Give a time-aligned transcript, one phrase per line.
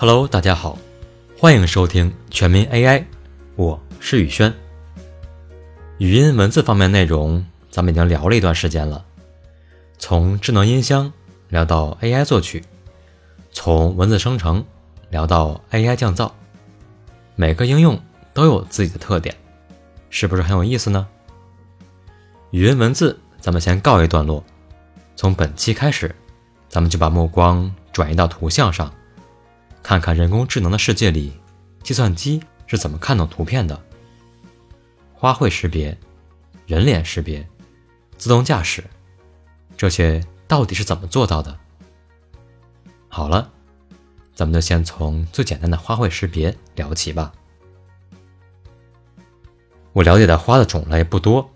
[0.00, 0.78] Hello，大家好，
[1.36, 3.04] 欢迎收听全民 AI，
[3.56, 4.54] 我是宇轩。
[5.98, 9.04] 语音文字方面内容，咱们已经聊了一段时间了，
[9.98, 11.12] 从智能音箱
[11.48, 12.62] 聊到 AI 作曲，
[13.50, 14.64] 从文字生成
[15.10, 16.30] 聊到 AI 降噪，
[17.34, 18.00] 每个应用
[18.32, 19.34] 都有自己的特点，
[20.10, 21.08] 是不是很有意思呢？
[22.52, 24.44] 语音文字，咱们先告一段落，
[25.16, 26.14] 从本期开始，
[26.68, 28.88] 咱们就把目光转移到图像上。
[29.88, 31.32] 看看人工智能的世界里，
[31.82, 33.82] 计算机是怎么看懂图片的？
[35.14, 35.96] 花卉识别、
[36.66, 37.48] 人脸识别、
[38.18, 38.84] 自动驾驶，
[39.78, 41.58] 这些到底是怎么做到的？
[43.08, 43.50] 好了，
[44.34, 47.32] 咱们就先从最简单的花卉识别聊起吧。
[49.94, 51.50] 我了解的花的种类不多，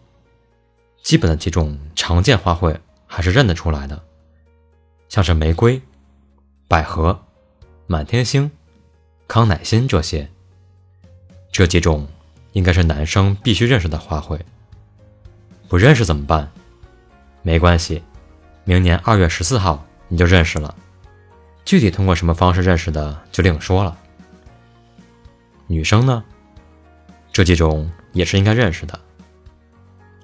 [1.03, 2.75] 基本的几种常见花卉
[3.07, 4.03] 还是认得出来的，
[5.11, 5.79] 像是玫瑰、
[6.67, 7.23] 百合。
[7.93, 8.51] 满天星、
[9.29, 10.27] 康乃馨这些，
[11.51, 12.09] 这几种
[12.53, 14.41] 应该是男生必须认识的花卉。
[15.69, 16.51] 不认识怎么办？
[17.43, 18.03] 没关系，
[18.65, 20.75] 明年二月十四号你就认识了。
[21.67, 23.95] 具体通过什么方式认识的就另说了。
[25.67, 26.25] 女生呢，
[27.31, 28.99] 这几种也是应该认识的。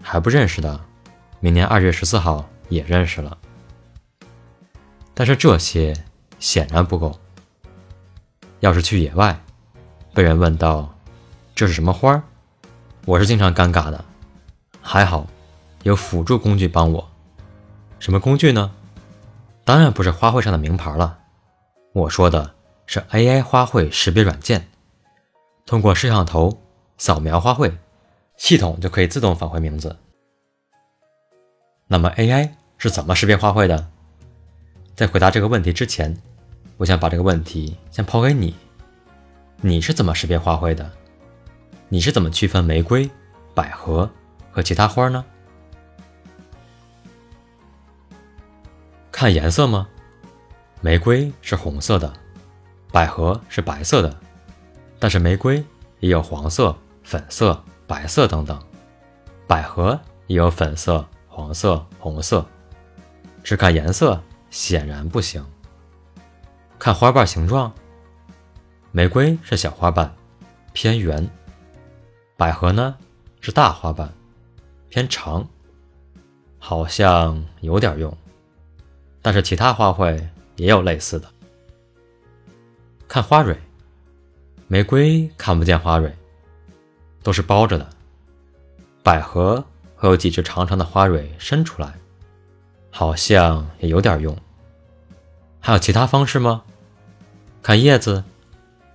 [0.01, 0.81] 还不认识的，
[1.39, 3.37] 明年二月十四号也认识了。
[5.13, 5.95] 但是这些
[6.39, 7.21] 显然不够。
[8.61, 9.41] 要是去野外，
[10.13, 10.93] 被人问到
[11.55, 12.23] 这是什么花儿，
[13.07, 14.05] 我是经常尴尬的。
[14.83, 15.27] 还好
[15.85, 17.09] 有辅助工具帮我。
[17.99, 18.73] 什么工具呢？
[19.65, 21.19] 当然不是花卉上的名牌了。
[21.93, 22.55] 我说的
[22.87, 24.69] 是 AI 花卉识别软件，
[25.67, 26.61] 通过摄像头
[26.97, 27.73] 扫描花卉，
[28.37, 29.97] 系统就可以自动返回名字。
[31.87, 33.89] 那么 AI 是怎么识别花卉的？
[34.97, 36.21] 在回答这个问题之前。
[36.77, 38.55] 我想把这个问题先抛给你，
[39.61, 40.91] 你是怎么识别花卉的？
[41.89, 43.09] 你是怎么区分玫瑰、
[43.55, 44.09] 百合
[44.53, 45.25] 和其他花呢？
[49.11, 49.89] 看颜色吗？
[50.81, 52.13] 玫瑰是红色的，
[52.93, 54.17] 百合是白色的，
[54.99, 55.65] 但是玫瑰
[55.99, 58.63] 也有黄色、粉色、白色等等，
[59.49, 59.99] 百合
[60.29, 62.47] 也有粉色、黄色、红色，
[63.43, 65.45] 只看颜色显然不行。
[66.79, 67.73] 看花瓣形状，
[68.93, 70.15] 玫瑰是小花瓣，
[70.73, 71.21] 偏圆；
[72.37, 72.97] 百合呢
[73.41, 74.09] 是大花瓣，
[74.89, 75.47] 偏长，
[76.59, 78.17] 好像有点用。
[79.21, 80.25] 但是其他花卉
[80.55, 81.29] 也有类似的。
[83.09, 83.59] 看花蕊，
[84.69, 86.15] 玫瑰看不见花蕊，
[87.25, 87.85] 都是包着的；
[89.03, 89.63] 百合
[89.97, 91.93] 会有几只长长的花蕊伸出来，
[92.89, 94.35] 好像也有点用。
[95.61, 96.63] 还有其他方式吗？
[97.63, 98.25] 看叶子，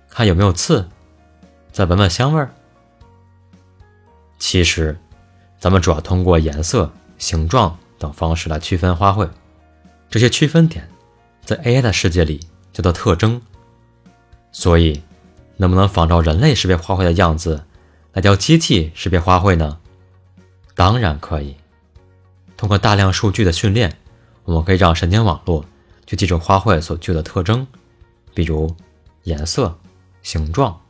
[0.08, 0.88] 看有没有刺，
[1.70, 2.52] 再闻闻香味儿。
[4.38, 4.98] 其实，
[5.58, 9.28] 咱们主要通过颜色、形状等方式来区分花卉。
[10.10, 10.88] 这些区分点，
[11.44, 12.40] 在 AI 的世界里
[12.72, 13.40] 叫做特征。
[14.50, 15.02] 所以，
[15.56, 17.64] 能不能仿照人类识别花卉的样子，
[18.12, 19.78] 来教机器识别花卉呢？
[20.74, 21.56] 当然可以。
[22.56, 23.96] 通过大量数据的训练，
[24.44, 25.64] 我们可以让神经网络
[26.06, 27.66] 去记住花卉所具有的特征。
[28.34, 28.74] 比如
[29.22, 29.78] 颜色、
[30.22, 30.80] 形状，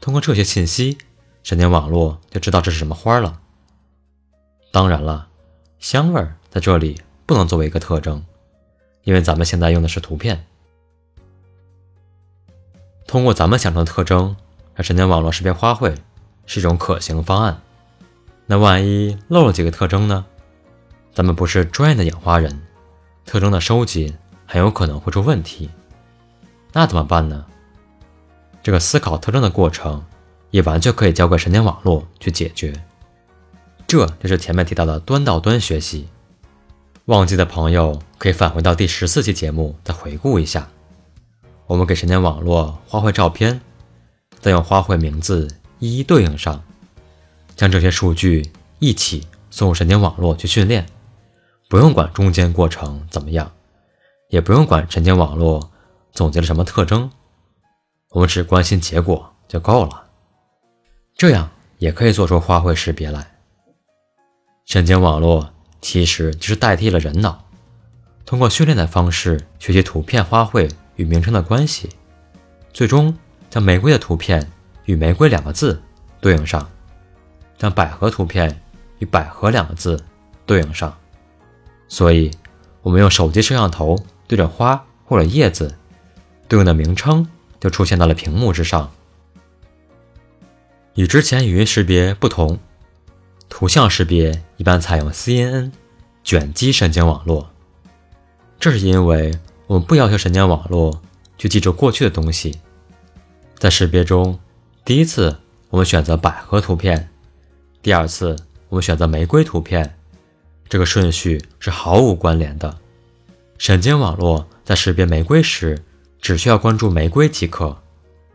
[0.00, 0.98] 通过这些信息，
[1.42, 3.40] 神经网络就知道这是什么花了。
[4.72, 5.28] 当然了，
[5.78, 8.24] 香味在这里不能作为一个特征，
[9.04, 10.46] 因为咱们现在用的是图片。
[13.06, 14.36] 通过咱们想成的特征，
[14.74, 15.96] 让神经网络识别花卉，
[16.46, 17.60] 是一种可行方案。
[18.46, 20.26] 那万一漏了几个特征呢？
[21.12, 22.60] 咱们不是专业的养花人，
[23.30, 24.12] 特征的收集
[24.44, 25.70] 很有可能会出问题。
[26.72, 27.46] 那怎么办呢？
[28.60, 30.04] 这个思考特征的过程，
[30.50, 32.74] 也完全可以交给神经网络去解决。
[33.86, 36.08] 这就是前面提到的端到端学习。
[37.04, 40.68] 忘记的朋友可以返回到第十四期节目再回顾一下。
[41.68, 43.60] 我们给神经网络花卉照片，
[44.40, 45.46] 再用花卉名字
[45.78, 46.60] 一一对应上，
[47.54, 48.50] 将这些数据
[48.80, 50.84] 一起送入神经网络去训练。
[51.70, 53.48] 不用管中间过程怎么样，
[54.28, 55.70] 也不用管神经网络。
[56.10, 57.08] 总结了什么特征？
[58.08, 60.02] 我们只关心结果就够了。
[61.16, 63.36] 这样也可以做出花卉识别来。
[64.66, 65.48] 神经网络
[65.80, 67.44] 其实就是代替了人脑，
[68.26, 71.88] 通过训练的方式学习图片花卉与名称的关系，
[72.72, 73.16] 最终
[73.48, 74.50] 将玫瑰的图片
[74.86, 75.80] 与玫瑰两个字
[76.20, 76.68] 对应上，
[77.56, 78.60] 将百合图片
[78.98, 80.04] 与百合两个字
[80.44, 80.92] 对应上。
[81.90, 82.30] 所以，
[82.80, 85.76] 我们用手机摄像头对着花或者叶子。
[86.48, 87.28] 对应的名称
[87.60, 88.90] 就出现到了屏幕之上。
[90.94, 92.58] 与之前语音识别不同，
[93.48, 95.70] 图像识别一般采用 CNN
[96.24, 97.50] 卷积神经网络。
[98.58, 101.00] 这是因为我们不要求神经网络
[101.38, 102.58] 去记住过去的东西。
[103.56, 104.38] 在识别中，
[104.84, 105.36] 第一次
[105.68, 107.10] 我们选择百合图片，
[107.80, 108.36] 第二次
[108.68, 109.96] 我们选择玫瑰图片，
[110.70, 112.78] 这个顺序是毫无关联的。
[113.58, 115.82] 神经网络在识别玫瑰时，
[116.20, 117.76] 只需要关注玫瑰即可，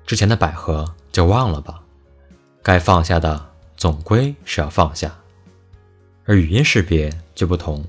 [0.06, 1.82] 之前的百合就忘了吧。
[2.62, 5.16] 该放下的总归是要放下，
[6.26, 7.86] 而语音识别就不同。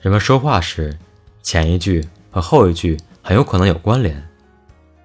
[0.00, 0.98] 人们说话时，
[1.42, 4.26] 前一句和后一句很有可能有关联，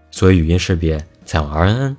[0.09, 1.97] 所以语音识别采用 RNN。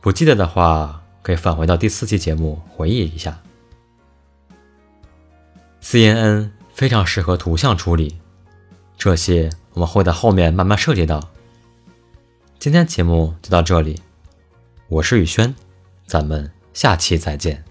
[0.00, 3.38] 不记得的话，可以返回到第四期节目回忆一下。
[5.82, 8.18] CNN 非常适合图像处理，
[8.96, 11.20] 这些我们会在后面慢慢涉及到。
[12.58, 14.00] 今天节目就到这里，
[14.88, 15.54] 我是宇轩。
[16.06, 17.64] 咱们下期再见。